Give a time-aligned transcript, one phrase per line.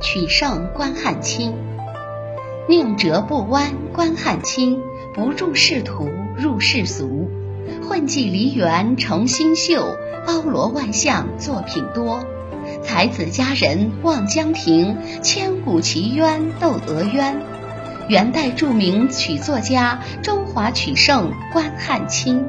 [0.00, 1.54] 曲胜关汉卿。
[2.68, 4.80] 宁折不弯关汉卿，
[5.14, 7.30] 不著仕途入世俗。
[7.86, 12.24] 混迹梨园成新秀，包罗万象作品多。
[12.82, 17.42] 才子佳人望江亭，千古奇冤斗娥冤。
[18.08, 22.44] 元代著名曲作家，中华曲圣关汉卿。